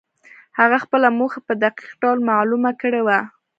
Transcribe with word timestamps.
هغه 0.59 0.77
خپله 0.83 1.07
موخه 1.19 1.39
په 1.47 1.53
دقيق 1.63 1.91
ډول 2.01 2.17
معلومه 2.29 2.71
کړې 2.81 3.01
وه. 3.07 3.19